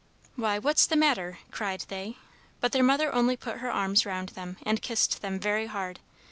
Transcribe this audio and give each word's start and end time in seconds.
"Why, 0.35 0.57
what's 0.57 0.87
the 0.87 0.95
matter?" 0.95 1.37
cried 1.51 1.85
they. 1.89 2.17
But 2.59 2.71
their 2.71 2.81
Mother 2.81 3.13
only 3.13 3.37
put 3.37 3.57
her 3.59 3.69
arms 3.71 4.03
round 4.03 4.29
them 4.29 4.57
and 4.63 4.81
kissed 4.81 5.21
them 5.21 5.39
very 5.39 5.67
hard. 5.67 5.99